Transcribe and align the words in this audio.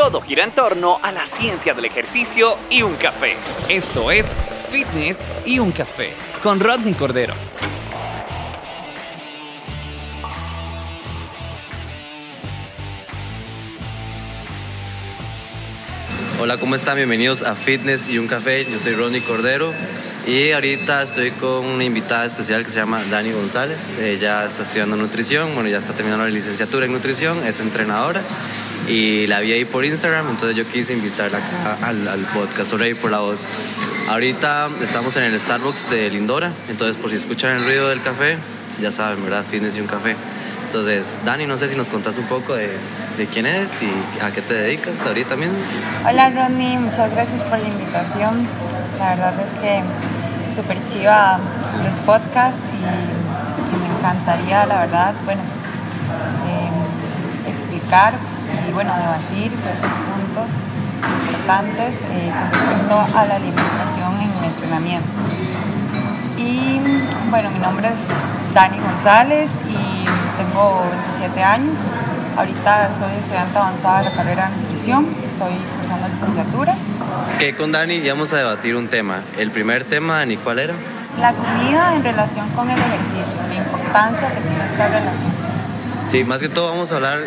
Todo 0.00 0.22
gira 0.22 0.44
en 0.44 0.52
torno 0.52 0.98
a 1.02 1.12
la 1.12 1.26
ciencia 1.26 1.74
del 1.74 1.84
ejercicio 1.84 2.56
y 2.70 2.80
un 2.80 2.94
café. 2.94 3.36
Esto 3.68 4.10
es 4.10 4.34
Fitness 4.70 5.22
y 5.44 5.58
un 5.58 5.72
café 5.72 6.14
con 6.42 6.58
Rodney 6.58 6.94
Cordero. 6.94 7.34
Hola, 16.40 16.56
¿cómo 16.56 16.76
están? 16.76 16.96
Bienvenidos 16.96 17.42
a 17.42 17.54
Fitness 17.54 18.08
y 18.08 18.16
un 18.16 18.26
café. 18.26 18.64
Yo 18.64 18.78
soy 18.78 18.94
Rodney 18.94 19.20
Cordero 19.20 19.74
y 20.26 20.52
ahorita 20.52 21.02
estoy 21.02 21.30
con 21.32 21.66
una 21.66 21.84
invitada 21.84 22.24
especial 22.24 22.64
que 22.64 22.70
se 22.70 22.78
llama 22.78 23.04
Dani 23.10 23.32
González. 23.32 23.98
Ella 23.98 24.46
está 24.46 24.62
estudiando 24.62 24.96
nutrición, 24.96 25.54
bueno, 25.54 25.68
ya 25.68 25.76
está 25.76 25.92
terminando 25.92 26.24
la 26.24 26.30
licenciatura 26.30 26.86
en 26.86 26.92
nutrición, 26.94 27.44
es 27.46 27.60
entrenadora 27.60 28.22
y 28.90 29.28
la 29.28 29.38
vi 29.38 29.52
ahí 29.52 29.64
por 29.64 29.84
Instagram, 29.84 30.28
entonces 30.30 30.56
yo 30.56 30.66
quise 30.66 30.92
invitarla 30.92 31.38
acá 31.38 31.86
al, 31.86 32.26
podcast, 32.34 32.70
sobre 32.70 32.86
ahí 32.86 32.94
por 32.94 33.12
la 33.12 33.20
voz. 33.20 33.46
Ahorita 34.08 34.68
estamos 34.82 35.16
en 35.16 35.24
el 35.24 35.38
Starbucks 35.38 35.90
de 35.90 36.10
Lindora, 36.10 36.50
entonces 36.68 36.96
por 36.96 37.10
si 37.10 37.16
escuchan 37.16 37.56
el 37.56 37.64
ruido 37.64 37.88
del 37.88 38.02
café, 38.02 38.36
ya 38.82 38.90
saben, 38.90 39.22
¿verdad? 39.22 39.44
Fitness 39.48 39.76
y 39.76 39.80
un 39.80 39.86
café. 39.86 40.16
Entonces, 40.66 41.18
Dani, 41.24 41.46
no 41.46 41.56
sé 41.56 41.68
si 41.68 41.76
nos 41.76 41.88
contás 41.88 42.18
un 42.18 42.24
poco 42.24 42.54
de, 42.54 42.70
quién 43.32 43.46
eres 43.46 43.80
y 43.82 44.24
a 44.24 44.32
qué 44.32 44.42
te 44.42 44.54
dedicas 44.54 45.00
ahorita 45.06 45.36
mismo. 45.36 45.54
Hola 46.08 46.30
Ronnie, 46.30 46.78
muchas 46.78 47.12
gracias 47.12 47.44
por 47.44 47.60
la 47.60 47.68
invitación. 47.68 48.48
La 48.98 49.10
verdad 49.10 49.34
es 49.40 49.60
que 49.60 50.54
súper 50.54 50.84
chiva 50.84 51.38
los 51.84 51.94
podcasts 52.00 52.62
y, 52.64 53.76
y, 53.76 53.88
me 53.88 53.98
encantaría, 53.98 54.66
la 54.66 54.80
verdad, 54.80 55.14
bueno, 55.24 55.42
eh, 56.48 57.50
explicar 57.50 58.14
y 58.68 58.72
bueno, 58.72 58.92
debatir 58.96 59.52
ciertos 59.58 59.90
puntos 59.90 60.62
importantes 61.08 62.02
eh, 62.04 62.32
con 62.32 62.50
respecto 62.52 63.18
a 63.18 63.26
la 63.26 63.36
alimentación 63.36 64.14
en 64.16 64.30
el 64.38 64.44
entrenamiento. 64.44 65.08
Y 66.38 66.80
bueno, 67.30 67.50
mi 67.50 67.58
nombre 67.58 67.88
es 67.88 68.00
Dani 68.54 68.78
González 68.78 69.50
y 69.68 70.04
tengo 70.36 70.84
27 70.90 71.42
años. 71.42 71.78
Ahorita 72.36 72.90
soy 72.96 73.16
estudiante 73.18 73.58
avanzada 73.58 73.98
de 73.98 74.04
la 74.10 74.16
carrera 74.16 74.50
de 74.50 74.56
nutrición, 74.56 75.14
estoy 75.22 75.52
cursando 75.78 76.08
licenciatura. 76.08 76.74
Que 77.38 77.54
con 77.54 77.72
Dani 77.72 78.00
vamos 78.08 78.32
a 78.32 78.38
debatir 78.38 78.76
un 78.76 78.88
tema. 78.88 79.20
El 79.36 79.50
primer 79.50 79.84
tema, 79.84 80.18
Dani, 80.18 80.36
¿cuál 80.36 80.60
era? 80.60 80.74
La 81.20 81.32
comida 81.32 81.94
en 81.94 82.04
relación 82.04 82.48
con 82.50 82.70
el 82.70 82.78
ejercicio, 82.78 83.36
la 83.48 83.56
importancia 83.56 84.28
que 84.28 84.40
tiene 84.40 84.64
esta 84.64 84.88
relación. 84.88 85.32
Sí, 86.08 86.24
más 86.24 86.40
que 86.40 86.48
todo 86.48 86.70
vamos 86.70 86.92
a 86.92 86.96
hablar 86.96 87.20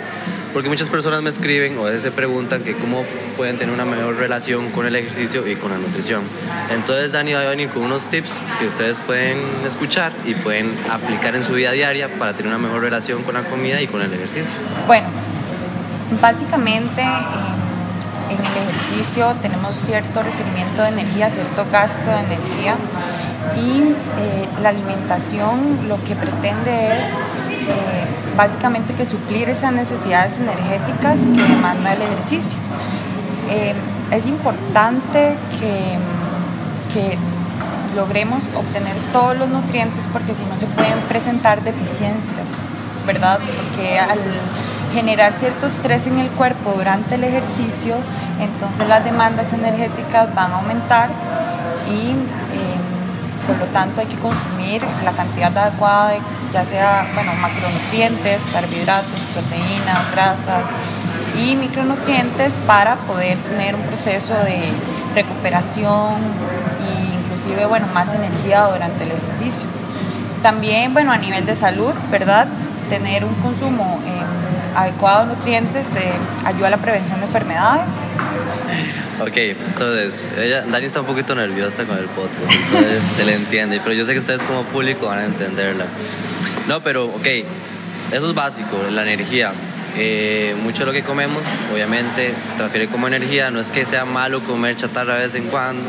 porque 0.54 0.70
muchas 0.70 0.90
personas 0.90 1.22
me 1.22 1.30
escriben 1.30 1.78
o 1.78 1.82
a 1.82 1.86
veces 1.86 2.04
se 2.04 2.12
preguntan 2.12 2.64
que 2.64 2.76
cómo 2.76 3.04
pueden 3.36 3.58
tener 3.58 3.74
una 3.74 3.86
mejor 3.86 4.18
relación 4.18 4.70
con 4.72 4.86
el 4.86 4.96
ejercicio 4.96 5.48
y 5.48 5.56
con 5.56 5.72
la 5.72 5.78
nutrición. 5.78 6.22
Entonces 6.72 7.12
Dani 7.12 7.34
va 7.34 7.42
a 7.42 7.50
venir 7.50 7.70
con 7.70 7.84
unos 7.84 8.10
tips 8.10 8.40
que 8.60 8.68
ustedes 8.68 9.00
pueden 9.00 9.38
escuchar 9.66 10.12
y 10.26 10.36
pueden 10.36 10.72
aplicar 10.90 11.36
en 11.36 11.44
su 11.44 11.54
vida 11.54 11.72
diaria 11.72 12.08
para 12.20 12.34
tener 12.34 12.48
una 12.48 12.60
mejor 12.60 12.82
relación 12.82 13.24
con 13.24 13.34
la 13.34 13.44
comida 13.44 13.82
y 13.82 13.88
con 13.88 14.02
el 14.02 14.14
ejercicio. 14.14 14.54
Bueno, 14.86 15.08
básicamente 16.22 17.02
en 17.02 18.38
el 18.38 18.70
ejercicio 18.70 19.36
tenemos 19.42 19.76
cierto 19.76 20.22
requerimiento 20.22 20.84
de 20.84 20.90
energía, 20.90 21.32
cierto 21.32 21.66
gasto 21.72 22.10
de 22.10 22.20
energía 22.20 22.76
y 23.56 23.94
eh, 24.20 24.48
la 24.62 24.70
alimentación 24.70 25.88
lo 25.88 26.04
que 26.04 26.16
pretende 26.16 27.00
es 27.00 27.08
eh, 27.68 28.36
básicamente 28.36 28.94
que 28.94 29.06
suplir 29.06 29.50
esas 29.50 29.74
necesidades 29.74 30.38
energéticas 30.38 31.20
que 31.20 31.42
demanda 31.42 31.94
el 31.94 32.02
ejercicio. 32.02 32.58
Eh, 33.50 33.74
es 34.12 34.26
importante 34.26 35.36
que, 35.60 37.18
logremos 37.96 38.44
obtener 38.56 38.96
todos 39.12 39.38
los 39.38 39.50
nutrientes 39.50 40.08
porque 40.12 40.34
si 40.34 40.44
no 40.46 40.60
se 40.60 40.66
pueden 40.66 41.00
presentar 41.10 41.64
deficiencias, 41.64 42.48
¿verdad? 43.06 43.38
Porque 43.38 44.00
al 44.00 44.20
generar 44.94 45.34
cierto 45.34 45.68
estrés 45.68 46.08
en 46.08 46.18
el 46.18 46.30
cuerpo 46.30 46.74
durante 46.76 47.16
el 47.16 47.24
ejercicio, 47.24 47.96
entonces 48.40 48.88
las 48.88 49.04
demandas 49.04 49.54
energéticas 49.54 50.34
van 50.34 50.54
a 50.54 50.56
aumentar 50.56 51.10
y 51.88 52.12
eh, 52.12 52.74
por 53.46 53.58
lo 53.58 53.66
tanto 53.68 54.02
hay 54.02 54.08
que 54.08 54.18
consumir 54.18 54.82
la 55.04 55.12
cantidad 55.12 55.56
adecuada 55.56 56.10
de 56.10 56.20
ya 56.54 56.64
sea 56.64 57.08
bueno, 57.16 57.32
macronutrientes, 57.42 58.44
carbohidratos, 58.54 59.20
proteínas, 59.34 60.12
grasas 60.12 60.66
y 61.36 61.56
micronutrientes 61.56 62.54
para 62.68 62.96
poder 62.96 63.38
tener 63.40 63.74
un 63.74 63.82
proceso 63.82 64.36
de 64.36 64.62
recuperación 65.16 66.14
e 66.88 67.16
inclusive 67.16 67.66
bueno, 67.66 67.88
más 67.94 68.14
energía 68.14 68.68
durante 68.68 69.04
el 69.04 69.12
ejercicio. 69.14 69.68
También 70.44 70.94
bueno, 70.94 71.12
a 71.12 71.18
nivel 71.18 71.46
de 71.46 71.56
salud, 71.56 71.94
¿verdad? 72.12 72.48
Tener 72.90 73.26
un 73.26 73.34
consumo 73.36 74.00
eh, 74.06 74.43
adecuado 74.76 75.28
de 75.28 75.36
nutrientes 75.36 75.88
eh, 75.96 76.12
ayuda 76.46 76.68
a 76.68 76.72
la 76.72 76.78
prevención 76.78 77.20
de 77.20 77.26
enfermedades. 77.26 77.94
Ok, 79.22 79.38
entonces, 79.38 80.28
Dani 80.70 80.86
está 80.86 81.02
un 81.02 81.06
poquito 81.06 81.36
nerviosa 81.36 81.86
con 81.86 81.98
el 81.98 82.06
podcast, 82.06 82.52
entonces 82.52 83.04
se 83.16 83.26
le 83.26 83.36
entiende, 83.36 83.80
pero 83.84 83.96
yo 83.96 84.06
sé 84.06 84.14
que 84.14 84.20
ustedes 84.20 84.44
como 84.44 84.64
público 84.64 85.06
van 85.06 85.20
a 85.20 85.26
entenderla. 85.26 85.86
No, 86.68 86.82
pero 86.82 87.06
ok, 87.06 87.28
eso 88.12 88.30
es 88.30 88.36
básico, 88.36 88.78
la 88.92 89.04
energía. 89.04 89.52
Eh, 89.96 90.56
mucho 90.64 90.80
de 90.80 90.86
lo 90.88 90.92
que 90.92 91.04
comemos, 91.04 91.46
obviamente, 91.72 92.34
se 92.44 92.56
transfiere 92.56 92.88
como 92.88 93.08
energía. 93.08 93.52
No 93.52 93.60
es 93.60 93.70
que 93.70 93.86
sea 93.86 94.06
malo 94.06 94.42
comer 94.42 94.76
chatarra 94.76 95.16
de 95.16 95.26
vez 95.26 95.36
en 95.36 95.46
cuando, 95.46 95.84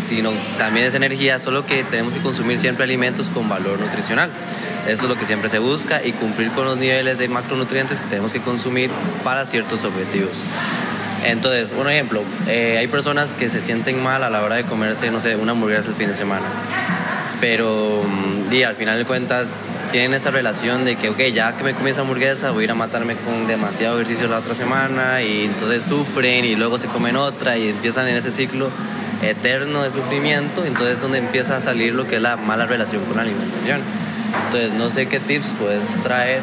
sino 0.00 0.32
también 0.56 0.86
es 0.86 0.94
energía, 0.94 1.38
solo 1.38 1.66
que 1.66 1.82
tenemos 1.84 2.12
que 2.14 2.20
consumir 2.20 2.58
siempre 2.58 2.84
alimentos 2.84 3.28
con 3.28 3.48
valor 3.48 3.80
nutricional. 3.80 4.30
Eso 4.86 5.04
es 5.04 5.08
lo 5.08 5.16
que 5.16 5.26
siempre 5.26 5.48
se 5.48 5.58
busca 5.58 6.04
y 6.04 6.12
cumplir 6.12 6.50
con 6.50 6.64
los 6.64 6.78
niveles 6.78 7.18
de 7.18 7.28
macronutrientes 7.28 8.00
que 8.00 8.06
tenemos 8.08 8.32
que 8.32 8.40
consumir 8.40 8.90
para 9.22 9.46
ciertos 9.46 9.84
objetivos. 9.84 10.42
Entonces, 11.24 11.74
un 11.76 11.88
ejemplo, 11.88 12.22
eh, 12.48 12.76
hay 12.78 12.86
personas 12.86 13.34
que 13.34 13.50
se 13.50 13.60
sienten 13.60 14.02
mal 14.02 14.24
a 14.24 14.30
la 14.30 14.42
hora 14.42 14.56
de 14.56 14.64
comerse, 14.64 15.10
no 15.10 15.20
sé, 15.20 15.36
una 15.36 15.52
hamburguesa 15.52 15.90
el 15.90 15.94
fin 15.94 16.08
de 16.08 16.14
semana. 16.14 16.46
Pero, 17.40 18.02
y 18.50 18.62
al 18.62 18.74
final 18.74 18.98
de 18.98 19.04
cuentas, 19.04 19.60
tienen 19.92 20.14
esa 20.14 20.30
relación 20.30 20.84
de 20.84 20.96
que, 20.96 21.08
ok, 21.08 21.18
ya 21.32 21.56
que 21.56 21.64
me 21.64 21.74
comí 21.74 21.90
esa 21.90 22.02
hamburguesa, 22.02 22.50
voy 22.50 22.62
a 22.62 22.64
ir 22.64 22.70
a 22.70 22.74
matarme 22.74 23.16
con 23.16 23.46
demasiado 23.46 23.96
ejercicio 23.96 24.28
la 24.28 24.38
otra 24.38 24.54
semana 24.54 25.22
y 25.22 25.46
entonces 25.46 25.84
sufren 25.84 26.44
y 26.44 26.54
luego 26.54 26.78
se 26.78 26.86
comen 26.88 27.16
otra 27.16 27.56
y 27.56 27.70
empiezan 27.70 28.06
en 28.08 28.16
ese 28.16 28.30
ciclo 28.30 28.70
eterno 29.22 29.82
de 29.82 29.90
sufrimiento, 29.90 30.64
entonces 30.64 30.96
es 30.96 31.02
donde 31.02 31.18
empieza 31.18 31.56
a 31.56 31.60
salir 31.60 31.94
lo 31.94 32.06
que 32.06 32.16
es 32.16 32.22
la 32.22 32.36
mala 32.36 32.66
relación 32.66 33.04
con 33.04 33.16
la 33.16 33.22
alimentación. 33.22 33.80
Entonces 34.46 34.72
no 34.72 34.90
sé 34.90 35.06
qué 35.06 35.20
tips 35.20 35.54
puedes 35.58 35.88
traer 36.02 36.40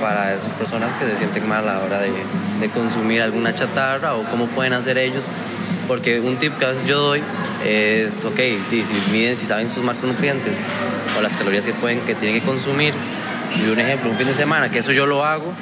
para 0.00 0.34
esas 0.34 0.54
personas 0.54 0.94
que 0.96 1.06
se 1.06 1.16
sienten 1.16 1.48
mal 1.48 1.68
a 1.68 1.74
la 1.74 1.80
hora 1.80 2.00
de, 2.00 2.12
consumir 2.74 3.20
alguna 3.22 3.52
chatarra 3.54 4.14
o 4.14 4.22
cómo 4.30 4.46
pueden 4.46 4.72
hacer 4.72 4.96
ellos 4.96 5.28
porque 5.88 6.20
un 6.20 6.36
tip 6.36 6.56
que 6.58 6.64
a 6.64 6.68
veces 6.68 6.86
yo 6.86 7.00
doy 7.00 7.20
es, 7.66 8.24
ok, 8.24 8.38
si 8.70 9.10
miden, 9.10 9.36
si 9.36 9.46
saben 9.46 9.68
sus 9.68 9.82
macronutrientes 9.82 10.68
o 11.18 11.22
las 11.22 11.36
calorías 11.36 11.64
que 11.64 11.72
pueden, 11.74 12.00
que 12.00 12.14
tienen 12.14 12.40
que 12.40 12.46
consumir. 12.46 12.94
Y 13.56 13.68
un 13.68 13.78
ejemplo, 13.78 14.10
un 14.10 14.16
fin 14.16 14.28
de 14.28 14.34
semana, 14.34 14.70
que 14.70 14.78
eso 14.78 14.92
yo 14.92 15.06
lo 15.06 15.24
hago, 15.24 15.52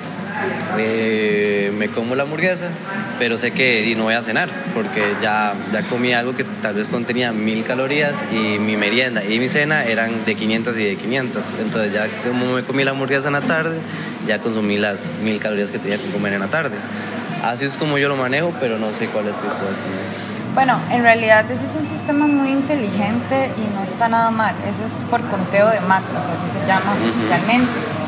eh, 0.78 1.72
me 1.76 1.88
como 1.88 2.14
la 2.14 2.22
hamburguesa, 2.22 2.68
pero 3.18 3.38
sé 3.38 3.50
que 3.50 3.92
no 3.96 4.04
voy 4.04 4.14
a 4.14 4.22
cenar, 4.22 4.48
porque 4.74 5.02
ya, 5.22 5.54
ya 5.72 5.82
comí 5.82 6.12
algo 6.12 6.34
que 6.34 6.44
tal 6.44 6.74
vez 6.74 6.88
contenía 6.88 7.32
mil 7.32 7.64
calorías 7.64 8.16
y 8.32 8.58
mi 8.58 8.76
merienda 8.76 9.24
y 9.24 9.38
mi 9.38 9.48
cena 9.48 9.84
eran 9.84 10.24
de 10.24 10.34
500 10.34 10.76
y 10.78 10.84
de 10.84 10.96
500. 10.96 11.44
Entonces 11.60 11.92
ya 11.92 12.06
como 12.26 12.54
me 12.54 12.62
comí 12.62 12.84
la 12.84 12.92
hamburguesa 12.92 13.28
en 13.28 13.34
la 13.34 13.40
tarde, 13.40 13.78
ya 14.26 14.38
consumí 14.38 14.78
las 14.78 15.06
mil 15.22 15.40
calorías 15.40 15.70
que 15.70 15.78
tenía 15.78 15.98
que 15.98 16.10
comer 16.10 16.34
en 16.34 16.40
la 16.40 16.48
tarde. 16.48 16.76
Así 17.42 17.64
es 17.64 17.76
como 17.76 17.98
yo 17.98 18.08
lo 18.08 18.16
manejo, 18.16 18.52
pero 18.60 18.78
no 18.78 18.92
sé 18.92 19.06
cuál 19.06 19.28
es 19.28 19.36
tu. 19.36 19.46
Bueno, 20.54 20.78
en 20.90 21.02
realidad 21.02 21.48
ese 21.50 21.64
es 21.64 21.76
un 21.76 21.86
sistema 21.86 22.26
muy 22.26 22.50
inteligente 22.50 23.50
y 23.56 23.74
no 23.74 23.82
está 23.82 24.08
nada 24.08 24.30
mal. 24.30 24.54
Eso 24.68 24.84
es 24.84 25.04
por 25.04 25.20
conteo 25.28 25.68
de 25.68 25.80
macros, 25.80 26.24
así 26.24 26.60
se 26.60 26.66
llama 26.66 26.92
oficialmente. 26.92 27.99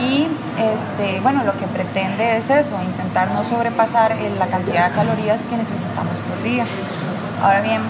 Y 0.00 0.28
este, 0.58 1.20
bueno, 1.20 1.42
lo 1.44 1.52
que 1.58 1.66
pretende 1.66 2.36
es 2.36 2.50
eso, 2.50 2.76
intentar 2.82 3.30
no 3.30 3.44
sobrepasar 3.44 4.16
la 4.38 4.46
cantidad 4.46 4.90
de 4.90 4.94
calorías 4.94 5.40
que 5.42 5.56
necesitamos 5.56 6.18
por 6.28 6.42
día. 6.42 6.64
Ahora 7.42 7.60
bien, 7.60 7.82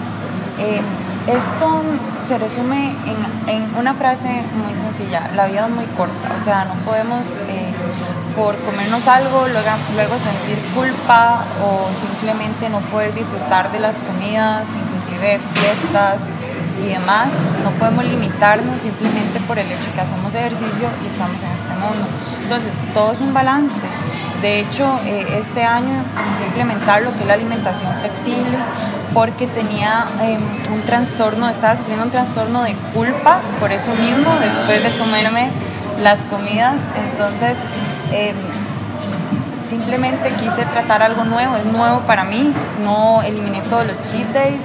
eh, 0.59 0.81
esto 1.27 1.81
se 2.27 2.37
resume 2.37 2.91
en, 3.05 3.49
en, 3.49 3.75
una 3.77 3.93
frase 3.93 4.27
muy 4.27 4.73
sencilla, 4.73 5.29
la 5.35 5.47
vida 5.47 5.67
es 5.67 5.71
muy 5.71 5.85
corta, 5.97 6.35
o 6.39 6.43
sea, 6.43 6.65
no 6.65 6.73
podemos 6.85 7.25
eh, 7.47 7.73
por 8.35 8.55
comernos 8.63 9.07
algo 9.07 9.47
luego, 9.47 9.69
luego 9.95 10.15
sentir 10.17 10.57
culpa 10.75 11.43
o 11.63 11.87
simplemente 11.99 12.69
no 12.69 12.79
poder 12.91 13.13
disfrutar 13.13 13.71
de 13.71 13.79
las 13.79 13.97
comidas, 14.03 14.67
inclusive 14.69 15.39
fiestas 15.53 16.21
y 16.83 16.89
demás, 16.89 17.29
no 17.63 17.71
podemos 17.71 18.05
limitarnos 18.05 18.81
simplemente 18.81 19.39
por 19.47 19.57
el 19.57 19.67
hecho 19.67 19.91
que 19.93 20.01
hacemos 20.01 20.33
ejercicio 20.35 20.89
y 21.03 21.07
estamos 21.07 21.41
en 21.41 21.51
este 21.51 21.73
mundo. 21.73 22.07
Entonces, 22.41 22.73
todo 22.93 23.11
es 23.11 23.19
un 23.19 23.33
balance. 23.33 23.87
De 24.41 24.59
hecho, 24.59 24.99
eh, 25.05 25.39
este 25.39 25.63
año 25.63 25.93
empecé 25.93 26.43
a 26.43 26.47
implementar 26.47 27.01
lo 27.01 27.13
que 27.13 27.21
es 27.21 27.27
la 27.27 27.33
alimentación 27.33 27.91
flexible 27.99 28.57
porque 29.13 29.47
tenía 29.47 30.05
em, 30.21 30.41
un 30.71 30.81
trastorno, 30.81 31.49
estaba 31.49 31.75
sufriendo 31.75 32.05
un 32.05 32.11
trastorno 32.11 32.61
de 32.63 32.73
culpa 32.93 33.39
por 33.59 33.71
eso 33.71 33.91
mismo, 33.95 34.29
después 34.39 34.83
de 34.83 34.99
comerme 34.99 35.49
las 36.03 36.19
comidas. 36.29 36.75
Entonces, 37.11 37.57
em, 38.11 38.35
simplemente 39.67 40.29
quise 40.39 40.63
tratar 40.65 41.01
algo 41.01 41.23
nuevo, 41.23 41.55
es 41.55 41.65
nuevo 41.65 42.01
para 42.01 42.23
mí, 42.23 42.53
no 42.83 43.21
eliminé 43.23 43.61
todos 43.69 43.87
los 43.87 44.01
cheat 44.03 44.27
days, 44.33 44.61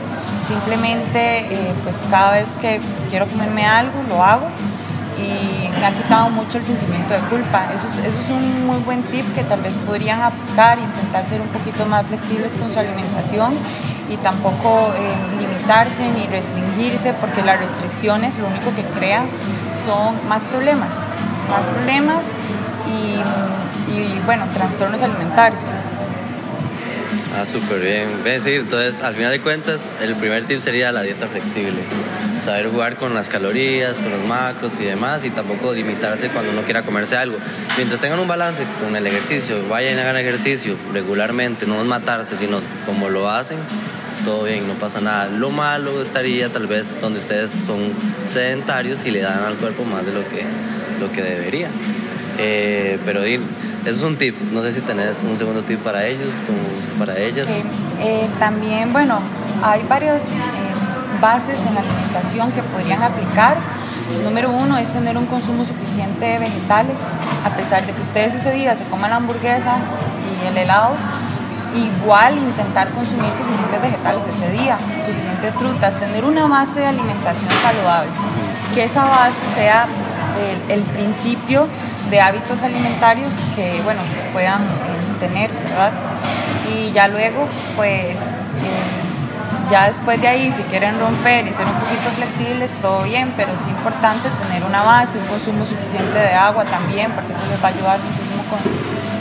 simplemente 0.53 1.41
eh, 1.41 1.73
pues 1.83 1.97
cada 2.11 2.33
vez 2.33 2.49
que 2.61 2.81
quiero 3.09 3.27
comerme 3.27 3.65
algo 3.65 4.03
lo 4.09 4.23
hago 4.23 4.49
y 5.19 5.69
me 5.81 5.87
ha 5.87 5.93
quitado 5.93 6.31
mucho 6.31 6.59
el 6.59 6.65
sentimiento 6.65 7.15
de 7.15 7.21
culpa. 7.31 7.69
Eso 7.73 7.87
es, 7.89 7.99
eso 7.99 8.21
es 8.21 8.31
un 8.31 8.67
muy 8.67 8.79
buen 8.79 9.03
tip 9.05 9.25
que 9.35 9.45
tal 9.45 9.61
vez 9.61 9.77
podrían 9.87 10.21
aplicar, 10.21 10.79
intentar 10.79 11.25
ser 11.29 11.41
un 11.41 11.49
poquito 11.49 11.87
más 11.87 12.07
flexibles 12.07 12.53
con 12.53 12.73
su 12.73 12.79
alimentación 12.79 13.55
y 14.11 14.17
tampoco 14.17 14.93
eh, 14.97 15.15
limitarse 15.39 16.03
ni 16.11 16.27
restringirse 16.27 17.15
porque 17.15 17.43
las 17.43 17.59
restricciones 17.59 18.37
lo 18.39 18.49
único 18.49 18.75
que 18.75 18.83
crean 18.99 19.27
son 19.87 20.17
más 20.29 20.45
problemas, 20.45 20.91
más 21.49 21.65
problemas 21.67 22.25
y 22.89 24.23
bueno, 24.25 24.45
trastornos 24.55 25.03
alimentarios. 25.03 25.61
Ah, 27.35 27.47
súper 27.47 27.81
bien. 27.81 28.09
Entonces, 28.25 29.01
al 29.01 29.15
final 29.15 29.33
de 29.33 29.41
cuentas, 29.41 29.89
el 30.03 30.15
primer 30.17 30.45
tip 30.45 30.59
sería 30.59 30.93
la 30.93 31.03
dieta 31.03 31.27
flexible. 31.27 31.81
Saber 32.41 32.69
jugar 32.69 32.97
con 32.97 33.15
las 33.15 33.31
calorías, 33.31 33.99
con 33.99 34.11
los 34.11 34.23
macros 34.25 34.75
y 34.81 34.85
demás, 34.85 35.25
y 35.25 35.31
tampoco 35.31 35.73
limitarse 35.73 36.29
cuando 36.29 36.53
uno 36.53 36.63
quiera 36.63 36.83
comerse 36.83 37.17
algo. 37.17 37.39
Mientras 37.77 38.01
tengan 38.01 38.19
un 38.19 38.29
balance 38.29 38.65
con 38.83 38.95
el 38.95 39.07
ejercicio, 39.07 39.57
vayan 39.69 39.99
a 39.99 40.03
hagan 40.03 40.19
ejercicio 40.19 40.77
regularmente, 40.93 41.67
no 41.67 41.83
matarse, 41.85 42.37
sino 42.37 42.61
como 42.85 43.09
lo 43.09 43.31
hacen, 43.31 43.59
todo 44.25 44.45
bien, 44.45 44.69
no 44.69 44.75
pasa 44.75 45.01
nada. 45.01 45.29
Lo 45.29 45.51
malo 45.51 46.03
estaría 46.03 46.51
tal 46.51 46.67
vez 46.67 47.01
donde 47.01 47.19
ustedes 47.19 47.51
son 47.51 47.93
sedentarios 48.27 49.05
y 49.07 49.11
le 49.11 49.21
dan 49.21 49.43
al 49.43 49.55
cuerpo 49.55 49.85
más 49.85 50.05
de 50.05 50.13
lo 50.13 50.21
que, 50.29 50.43
lo 51.01 51.11
que 51.13 51.23
debería. 51.23 51.69
Eh, 52.39 52.99
pero 53.05 53.23
eso 53.85 53.91
es 53.91 54.03
un 54.03 54.17
tip. 54.17 54.37
No 54.53 54.63
sé 54.63 54.73
si 54.73 54.81
tenés 54.81 55.23
un 55.23 55.37
segundo 55.37 55.63
tip 55.63 55.81
para 55.81 56.07
ellos, 56.07 56.29
o 56.49 56.99
para 56.99 57.19
ellas. 57.19 57.47
Eh, 58.01 58.29
también, 58.39 58.93
bueno, 58.93 59.21
hay 59.63 59.83
varios 59.89 60.23
eh, 60.23 60.35
bases 61.21 61.59
en 61.67 61.75
la 61.75 61.81
alimentación 61.81 62.53
que 62.53 62.63
podrían 62.63 63.03
aplicar. 63.03 63.57
Número 64.25 64.51
uno 64.51 64.77
es 64.77 64.93
tener 64.93 65.17
un 65.17 65.27
consumo 65.27 65.65
suficiente 65.65 66.25
de 66.25 66.39
vegetales, 66.39 66.99
a 67.45 67.57
pesar 67.57 67.87
de 67.87 67.93
que 67.93 68.01
ustedes 68.03 68.35
ese 68.35 68.53
día 68.53 68.77
se 68.77 68.85
coman 68.85 69.11
la 69.11 69.17
hamburguesa 69.17 69.79
y 70.43 70.47
el 70.47 70.59
helado, 70.59 70.97
igual 71.75 72.37
intentar 72.37 72.89
consumir 72.91 73.33
suficientes 73.33 73.81
vegetales 73.81 74.25
ese 74.27 74.53
día, 74.53 74.77
suficientes 75.07 75.55
frutas, 75.55 75.99
tener 75.99 76.25
una 76.25 76.47
base 76.47 76.81
de 76.81 76.87
alimentación 76.87 77.51
saludable, 77.63 78.11
que 78.75 78.85
esa 78.85 79.05
base 79.05 79.35
sea 79.57 79.87
el, 80.69 80.79
el 80.79 80.83
principio 80.83 81.67
de 82.13 82.21
hábitos 82.21 82.63
alimentarios 82.63 83.33
que, 83.57 83.81
bueno, 83.83 84.03
puedan 84.35 84.61
eh, 84.61 85.19
tener, 85.19 85.51
¿verdad? 85.51 85.93
Y 86.71 86.93
ya 86.93 87.09
luego, 87.09 87.49
pues, 87.75 88.21
eh, 88.21 89.71
ya 89.71 89.87
después 89.87 90.21
de 90.21 90.29
ahí, 90.29 90.53
si 90.53 90.63
quieren 90.65 91.01
romper 91.01 91.47
y 91.47 91.53
ser 91.53 91.65
un 91.65 91.73
poquito 91.73 92.11
flexibles, 92.15 92.79
todo 92.83 93.05
bien, 93.05 93.33
pero 93.35 93.55
es 93.55 93.67
importante 93.67 94.29
tener 94.43 94.63
una 94.63 94.83
base, 94.83 95.19
un 95.19 95.27
consumo 95.27 95.65
suficiente 95.65 96.19
de 96.19 96.35
agua 96.35 96.67
también, 96.67 97.11
porque 97.13 97.33
eso 97.33 97.41
les 97.51 97.65
va 97.65 97.69
a 97.69 97.73
ayudar 97.73 97.99
muchísimo 98.01 98.45
con, 98.51 98.61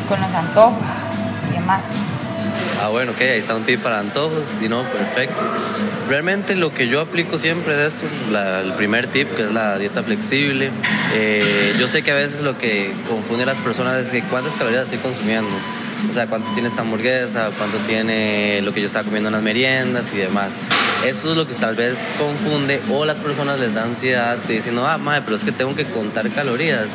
con 0.10 0.22
los 0.22 0.36
antojos 0.36 0.90
y 1.50 1.54
demás. 1.54 1.80
Ah, 2.84 2.88
bueno, 2.88 3.12
ok, 3.12 3.22
ahí 3.22 3.38
está 3.38 3.56
un 3.56 3.64
tip 3.64 3.80
para 3.80 4.00
antojos, 4.00 4.58
y 4.60 4.68
no, 4.68 4.82
perfecto. 4.82 5.36
Realmente 6.10 6.56
lo 6.56 6.74
que 6.74 6.88
yo 6.88 7.00
aplico 7.00 7.38
siempre 7.38 7.76
es 7.76 7.94
esto, 7.94 8.08
el 8.36 8.74
primer 8.74 9.06
tip, 9.06 9.30
que 9.36 9.44
es 9.44 9.52
la 9.52 9.78
dieta 9.78 10.02
flexible. 10.02 10.72
Eh, 11.14 11.76
yo 11.78 11.88
sé 11.88 12.02
que 12.02 12.12
a 12.12 12.16
veces 12.16 12.42
lo 12.42 12.58
que 12.58 12.92
confunde 13.08 13.44
a 13.44 13.46
las 13.46 13.62
personas 13.62 14.04
es 14.04 14.12
que 14.12 14.24
cuántas 14.24 14.54
calorías 14.54 14.86
estoy 14.86 14.98
consumiendo. 14.98 15.52
O 16.10 16.12
sea, 16.12 16.26
cuánto 16.26 16.52
tiene 16.54 16.70
esta 16.70 16.82
hamburguesa, 16.82 17.52
cuánto 17.56 17.78
tiene 17.88 18.64
lo 18.64 18.74
que 18.74 18.80
yo 18.82 18.88
estaba 18.88 19.06
comiendo 19.06 19.30
en 19.30 19.34
las 19.34 19.44
meriendas 19.44 20.12
y 20.16 20.18
demás. 20.18 20.50
Eso 21.06 21.30
es 21.30 21.38
lo 21.38 21.48
que 21.48 21.54
tal 21.54 21.76
vez 21.76 22.08
confunde 22.18 22.82
o 22.90 23.06
las 23.06 23.20
personas 23.20 23.60
les 23.60 23.76
da 23.76 23.84
ansiedad 23.84 24.40
diciendo, 24.48 24.88
ah, 24.88 24.98
madre, 24.98 25.22
pero 25.24 25.36
es 25.36 25.44
que 25.44 25.52
tengo 25.52 25.76
que 25.76 25.86
contar 25.86 26.28
calorías. 26.32 26.88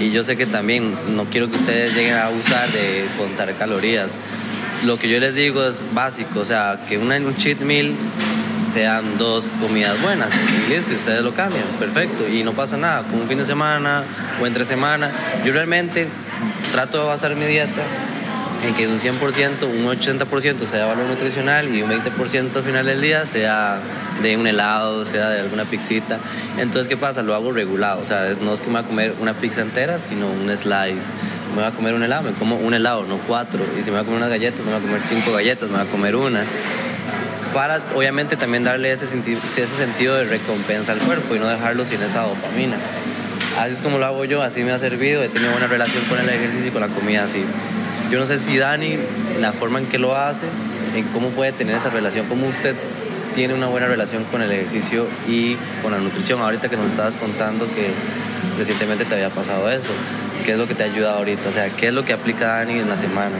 Y 0.00 0.10
yo 0.10 0.24
sé 0.24 0.36
que 0.36 0.46
también 0.46 0.92
no 1.14 1.26
quiero 1.26 1.48
que 1.48 1.56
ustedes 1.56 1.94
lleguen 1.94 2.14
a 2.14 2.26
abusar 2.26 2.72
de 2.72 3.04
contar 3.16 3.54
calorías 3.54 4.18
lo 4.84 4.98
que 4.98 5.08
yo 5.08 5.20
les 5.20 5.34
digo 5.34 5.64
es 5.64 5.82
básico, 5.92 6.40
o 6.40 6.44
sea, 6.44 6.78
que 6.88 6.98
una, 6.98 7.16
un 7.16 7.36
cheat 7.36 7.60
meal 7.60 7.92
sean 8.72 9.18
dos 9.18 9.52
comidas 9.60 10.00
buenas 10.00 10.30
y 10.34 10.70
listo, 10.70 10.94
ustedes 10.94 11.22
lo 11.22 11.34
cambian, 11.34 11.64
perfecto, 11.78 12.28
y 12.28 12.42
no 12.44 12.52
pasa 12.52 12.76
nada, 12.76 13.02
con 13.02 13.20
un 13.20 13.28
fin 13.28 13.38
de 13.38 13.44
semana 13.44 14.04
o 14.40 14.46
entre 14.46 14.64
semana, 14.64 15.10
yo 15.44 15.52
realmente 15.52 16.08
trato 16.72 16.98
de 16.98 17.04
basar 17.04 17.34
mi 17.34 17.46
dieta 17.46 17.82
en 18.62 18.74
que 18.74 18.86
un 18.86 18.98
100%, 18.98 19.64
un 19.64 19.86
80% 19.86 20.66
sea 20.66 20.86
valor 20.86 21.06
nutricional 21.06 21.74
y 21.74 21.82
un 21.82 21.90
20% 21.90 22.56
al 22.56 22.62
final 22.62 22.84
del 22.84 23.00
día 23.00 23.24
sea 23.24 23.80
de 24.22 24.36
un 24.36 24.46
helado, 24.46 25.04
sea 25.06 25.30
de 25.30 25.40
alguna 25.40 25.64
pizzita. 25.64 26.18
Entonces, 26.58 26.88
¿qué 26.88 26.96
pasa? 26.96 27.22
Lo 27.22 27.34
hago 27.34 27.52
regulado. 27.52 28.00
O 28.00 28.04
sea, 28.04 28.34
no 28.40 28.52
es 28.52 28.60
que 28.60 28.66
me 28.66 28.74
voy 28.74 28.84
a 28.84 28.86
comer 28.86 29.14
una 29.20 29.34
pizza 29.34 29.62
entera, 29.62 29.98
sino 29.98 30.30
un 30.30 30.50
slice. 30.56 31.12
Me 31.50 31.62
voy 31.62 31.64
a 31.64 31.70
comer 31.70 31.94
un 31.94 32.02
helado, 32.02 32.22
me 32.22 32.32
como 32.32 32.56
un 32.56 32.74
helado, 32.74 33.04
no 33.06 33.18
cuatro. 33.18 33.60
Y 33.78 33.82
si 33.82 33.90
me 33.90 33.92
voy 33.92 34.00
a 34.00 34.04
comer 34.04 34.18
unas 34.18 34.30
galletas, 34.30 34.60
me 34.60 34.72
voy 34.72 34.80
a 34.80 34.80
comer 34.80 35.02
cinco 35.02 35.32
galletas, 35.32 35.68
me 35.70 35.78
voy 35.78 35.86
a 35.86 35.90
comer 35.90 36.16
unas. 36.16 36.46
Para, 37.54 37.82
obviamente, 37.96 38.36
también 38.36 38.62
darle 38.62 38.92
ese, 38.92 39.06
ese 39.06 39.66
sentido 39.66 40.16
de 40.16 40.24
recompensa 40.24 40.92
al 40.92 40.98
cuerpo 40.98 41.34
y 41.34 41.38
no 41.38 41.48
dejarlo 41.48 41.84
sin 41.84 42.00
esa 42.02 42.22
dopamina. 42.22 42.76
Así 43.58 43.72
es 43.72 43.82
como 43.82 43.98
lo 43.98 44.06
hago 44.06 44.24
yo, 44.24 44.42
así 44.42 44.62
me 44.62 44.72
ha 44.72 44.78
servido. 44.78 45.22
He 45.22 45.28
tenido 45.28 45.50
buena 45.50 45.66
relación 45.66 46.04
con 46.04 46.18
el 46.18 46.28
ejercicio 46.28 46.68
y 46.68 46.70
con 46.70 46.82
la 46.82 46.88
comida 46.88 47.24
así. 47.24 47.44
Yo 48.10 48.18
no 48.18 48.26
sé 48.26 48.38
si 48.38 48.58
Dani, 48.58 48.98
la 49.40 49.52
forma 49.52 49.78
en 49.78 49.86
que 49.86 49.98
lo 49.98 50.16
hace, 50.16 50.46
en 50.96 51.04
cómo 51.08 51.28
puede 51.28 51.52
tener 51.52 51.76
esa 51.76 51.90
relación, 51.90 52.26
cómo 52.26 52.48
usted 52.48 52.74
tiene 53.34 53.54
una 53.54 53.68
buena 53.68 53.86
relación 53.86 54.24
con 54.24 54.42
el 54.42 54.50
ejercicio 54.50 55.06
y 55.28 55.56
con 55.82 55.92
la 55.92 55.98
nutrición. 55.98 56.40
Ahorita 56.40 56.68
que 56.68 56.76
nos 56.76 56.86
estabas 56.86 57.16
contando 57.16 57.66
que 57.72 57.92
recientemente 58.58 59.04
te 59.04 59.14
había 59.14 59.30
pasado 59.30 59.70
eso, 59.70 59.90
¿qué 60.44 60.52
es 60.52 60.58
lo 60.58 60.66
que 60.66 60.74
te 60.74 60.82
ha 60.82 60.86
ayudado 60.86 61.18
ahorita? 61.18 61.48
O 61.48 61.52
sea, 61.52 61.70
¿qué 61.70 61.88
es 61.88 61.94
lo 61.94 62.04
que 62.04 62.12
aplica 62.12 62.46
Dani 62.46 62.80
en 62.80 62.88
la 62.88 62.96
semana? 62.96 63.36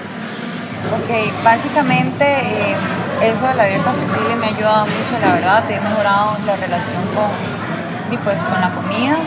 Ok, 0.89 1.45
básicamente 1.45 2.25
eh, 2.25 2.75
eso 3.23 3.47
de 3.49 3.55
la 3.55 3.65
dieta 3.65 3.93
flexible 3.93 4.37
me 4.37 4.47
ha 4.47 4.57
ayudado 4.57 4.87
mucho, 4.87 5.19
la 5.21 5.35
verdad, 5.35 5.71
he 5.71 5.81
mejorado 5.81 6.39
la 6.47 6.57
relación 6.57 7.03
con, 7.15 8.23
pues, 8.25 8.39
con 8.45 8.61
la 8.61 8.71
comida 8.71 9.19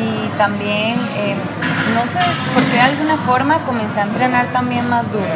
y 0.00 0.28
también, 0.36 0.98
eh, 1.16 1.36
no 1.94 2.02
sé, 2.02 2.18
porque 2.54 2.72
de 2.72 2.80
alguna 2.80 3.16
forma 3.18 3.58
comencé 3.66 4.00
a 4.00 4.04
entrenar 4.04 4.46
también 4.52 4.88
más 4.88 5.10
duro 5.12 5.26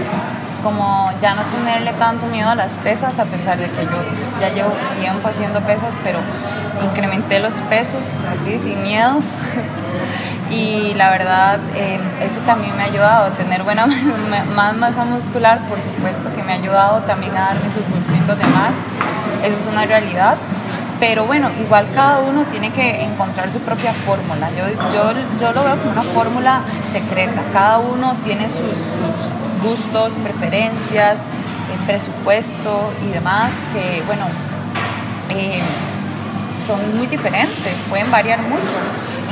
como 0.64 1.10
ya 1.20 1.34
no 1.34 1.42
tenerle 1.42 1.92
tanto 1.92 2.26
miedo 2.26 2.48
a 2.48 2.54
las 2.54 2.78
pesas, 2.78 3.18
a 3.18 3.26
pesar 3.26 3.58
de 3.58 3.68
que 3.70 3.84
yo 3.84 4.02
ya 4.40 4.48
llevo 4.48 4.72
tiempo 4.98 5.28
haciendo 5.28 5.60
pesas, 5.60 5.94
pero 6.02 6.18
incrementé 6.82 7.38
los 7.38 7.52
pesos 7.68 8.02
así, 8.32 8.58
sin 8.58 8.82
miedo. 8.82 9.20
y 10.50 10.94
la 10.94 11.10
verdad, 11.10 11.60
em, 11.76 12.00
eso 12.22 12.40
también 12.46 12.74
me 12.78 12.84
ha 12.84 12.86
ayudado 12.86 13.26
a 13.26 13.30
tener 13.30 13.62
buena 13.62 13.86
más 14.56 14.74
masa 14.74 15.04
muscular, 15.04 15.60
por 15.68 15.80
supuesto 15.82 16.34
que 16.34 16.42
me 16.42 16.52
ha 16.52 16.56
ayudado 16.56 17.00
también 17.02 17.36
a 17.36 17.52
darme 17.52 17.68
sus 17.70 17.86
gustitos 17.94 18.38
de 18.38 18.46
más. 18.46 18.72
Eso 19.44 19.56
es 19.60 19.66
una 19.70 19.84
realidad. 19.84 20.36
Pero 21.00 21.26
bueno, 21.26 21.50
igual 21.60 21.86
cada 21.94 22.20
uno 22.20 22.44
tiene 22.44 22.70
que 22.70 23.02
encontrar 23.02 23.50
su 23.50 23.58
propia 23.60 23.92
fórmula. 23.92 24.48
Yo, 24.50 24.68
yo, 24.68 25.12
yo 25.40 25.52
lo 25.52 25.64
veo 25.64 25.76
como 25.78 25.90
una 25.90 26.02
fórmula 26.02 26.60
secreta. 26.92 27.42
Cada 27.52 27.78
uno 27.78 28.16
tiene 28.24 28.48
sus, 28.48 28.78
gustos, 29.64 30.12
preferencias, 30.22 31.16
eh, 31.18 31.86
presupuesto 31.86 32.92
y 33.02 33.12
demás, 33.12 33.50
que 33.72 34.02
bueno, 34.06 34.26
eh, 35.30 35.60
son 36.66 36.96
muy 36.96 37.06
diferentes, 37.06 37.74
pueden 37.88 38.10
variar 38.10 38.42
mucho. 38.42 38.76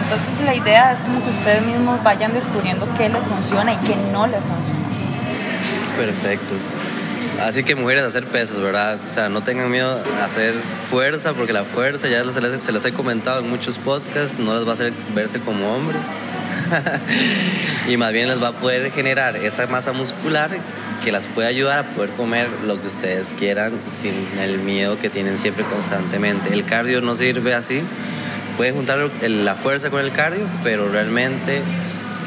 Entonces 0.03 0.45
la 0.45 0.55
idea 0.55 0.93
es 0.93 1.01
como 1.01 1.23
que 1.23 1.31
ustedes 1.31 1.65
mismos 1.65 2.03
vayan 2.03 2.33
descubriendo 2.33 2.89
qué 2.97 3.09
les 3.09 3.23
funciona 3.23 3.75
y 3.75 3.77
qué 3.77 3.97
no 4.11 4.27
les 4.27 4.41
funciona. 4.41 4.81
Perfecto. 5.97 6.55
Así 7.43 7.65
que 7.65 7.75
mujeres, 7.75 8.05
hacer 8.05 8.25
pesas, 8.27 8.61
¿verdad? 8.61 8.99
O 9.09 9.13
sea, 9.13 9.29
no 9.29 9.43
tengan 9.43 9.69
miedo 9.69 10.01
a 10.21 10.25
hacer 10.25 10.55
fuerza, 10.89 11.33
porque 11.33 11.53
la 11.53 11.65
fuerza, 11.65 12.09
ya 12.09 12.23
se 12.25 12.73
les 12.73 12.85
he 12.85 12.93
comentado 12.93 13.41
en 13.41 13.51
muchos 13.51 13.79
podcasts, 13.79 14.39
no 14.39 14.55
les 14.55 14.65
va 14.65 14.71
a 14.71 14.75
hacer 14.75 14.93
verse 15.13 15.41
como 15.41 15.75
hombres. 15.75 16.03
y 17.89 17.97
más 17.97 18.13
bien 18.13 18.29
les 18.29 18.41
va 18.41 18.49
a 18.49 18.53
poder 18.53 18.93
generar 18.93 19.37
esa 19.37 19.67
masa 19.67 19.93
muscular 19.93 20.51
que 21.05 21.11
las 21.11 21.27
puede 21.27 21.49
ayudar 21.49 21.81
a 21.81 21.89
poder 21.95 22.11
comer 22.11 22.49
lo 22.65 22.81
que 22.81 22.87
ustedes 22.87 23.35
quieran 23.37 23.73
sin 23.93 24.15
el 24.39 24.59
miedo 24.59 24.99
que 25.01 25.11
tienen 25.11 25.37
siempre 25.37 25.65
constantemente. 25.65 26.55
El 26.55 26.65
cardio 26.65 27.01
no 27.01 27.17
sirve 27.17 27.55
así. 27.55 27.83
Pueden 28.57 28.77
juntar 28.77 29.11
la 29.21 29.55
fuerza 29.57 29.91
con 29.91 30.01
el 30.01 30.13
cardio, 30.13 30.47
pero 30.63 30.89
realmente 30.89 31.61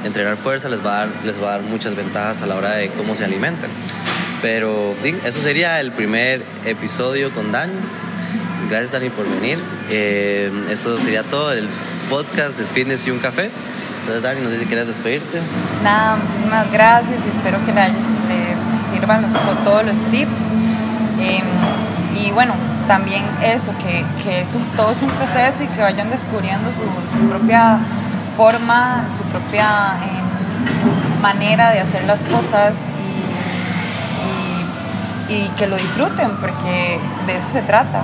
entrenar 0.04 0.36
fuerza 0.36 0.68
les 0.68 0.86
va 0.86 1.04
a 1.04 1.06
dar, 1.06 1.10
les 1.24 1.42
va 1.42 1.50
a 1.50 1.52
dar 1.58 1.62
muchas 1.62 1.96
ventajas 1.96 2.42
a 2.42 2.48
la 2.48 2.56
hora 2.56 2.76
de 2.76 2.90
cómo 2.90 3.16
se 3.16 3.24
alimentan. 3.24 3.70
Pero 4.46 4.94
eso 5.24 5.42
sería 5.42 5.80
el 5.80 5.92
primer 5.92 6.40
episodio 6.66 7.32
con 7.32 7.52
Dani. 7.52 7.74
Gracias 8.70 8.92
Dani 8.92 9.10
por 9.10 9.28
venir. 9.28 9.58
Eh, 9.90 10.52
eso 10.70 11.00
sería 11.00 11.24
todo 11.24 11.52
el 11.52 11.68
podcast 12.12 12.60
de 12.60 12.66
Fitness 12.66 13.08
y 13.08 13.10
un 13.10 13.18
Café. 13.18 13.50
Entonces 14.02 14.22
Dani, 14.22 14.42
no 14.42 14.52
sé 14.52 14.60
si 14.60 14.66
quieres 14.68 14.86
despedirte. 14.86 15.42
Nada, 15.84 16.18
muchísimas 16.18 16.72
gracias 16.72 17.18
y 17.26 17.36
espero 17.36 17.58
que 17.66 17.74
les, 17.74 18.94
sirvan 18.94 19.26
todos 19.64 19.84
los 19.84 19.98
tips. 20.12 20.42
Em, 21.20 22.24
y 22.24 22.30
bueno, 22.30 22.54
también 22.88 23.24
eso, 23.44 23.74
que, 23.80 24.06
que 24.24 24.46
todo 24.76 24.92
es 24.92 25.02
un 25.02 25.10
proceso 25.10 25.64
y 25.64 25.68
que 25.70 25.82
vayan 25.82 26.12
descubriendo 26.12 26.70
su, 26.70 27.18
su 27.18 27.30
propia 27.30 27.80
forma, 28.38 29.08
su 29.18 29.24
propia 29.24 29.96
em, 30.04 31.20
manera 31.20 31.72
de 31.72 31.80
hacer 31.80 32.04
las 32.04 32.20
cosas 32.26 32.76
y, 35.30 35.48
que 35.58 35.68
lo 35.68 35.78
disfruten, 35.78 36.32
porque 36.38 37.00
de 37.28 37.36
eso 37.36 37.52
se 37.52 37.62
trata. 37.62 38.04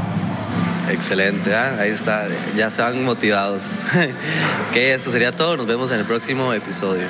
Excelente, 0.89 1.55
¿ah? 1.55 1.77
ahí 1.79 1.89
está, 1.89 2.27
ya 2.55 2.69
se 2.69 2.81
van 2.81 3.03
motivados. 3.03 3.83
que 4.73 4.93
eso 4.93 5.11
sería 5.11 5.31
todo, 5.31 5.57
nos 5.57 5.67
vemos 5.67 5.91
en 5.91 5.99
el 5.99 6.05
próximo 6.05 6.53
episodio. 6.53 7.07